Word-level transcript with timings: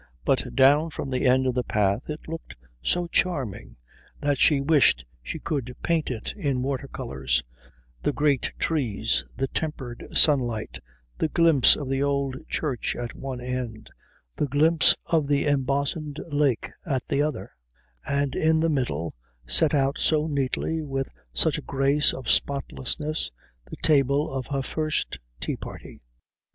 But 0.25 0.55
down 0.55 0.89
from 0.89 1.11
the 1.11 1.27
end 1.27 1.45
of 1.45 1.53
the 1.53 1.63
path 1.63 2.09
it 2.09 2.27
looked 2.27 2.55
so 2.81 3.05
charming 3.05 3.75
that 4.19 4.39
she 4.39 4.59
wished 4.59 5.05
she 5.21 5.37
could 5.37 5.75
paint 5.83 6.09
it 6.09 6.33
in 6.35 6.63
watercolours 6.63 7.43
the 8.01 8.11
great 8.11 8.51
trees, 8.57 9.23
the 9.37 9.47
tempered 9.49 10.03
sunlight, 10.11 10.79
the 11.19 11.27
glimpse 11.27 11.75
of 11.75 11.87
the 11.87 12.01
old 12.01 12.35
church 12.47 12.95
at 12.95 13.13
one 13.13 13.41
end, 13.41 13.91
the 14.37 14.47
glimpse 14.47 14.95
of 15.05 15.27
the 15.27 15.45
embosomed 15.45 16.19
lake 16.31 16.71
at 16.83 17.05
the 17.05 17.21
other, 17.21 17.51
and 18.03 18.33
in 18.33 18.59
the 18.59 18.69
middle, 18.69 19.13
set 19.45 19.75
out 19.75 19.99
so 19.99 20.25
neatly, 20.25 20.81
with 20.81 21.09
such 21.31 21.59
a 21.59 21.61
grace 21.61 22.11
of 22.11 22.27
spotlessness, 22.27 23.29
the 23.69 23.77
table 23.83 24.33
of 24.33 24.47
her 24.47 24.63
first 24.63 25.19
tea 25.39 25.55
party. 25.57 26.01